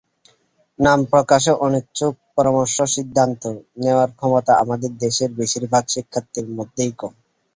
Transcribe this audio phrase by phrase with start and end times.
[0.79, 3.43] নাম প্রকাশে অনিচ্ছুকপরামর্শসিদ্ধান্ত
[3.81, 7.13] নেওয়ার ক্ষমতা আমাদের দেশের বেশির ভাগ শিক্ষার্থীর মধ্যেই কম।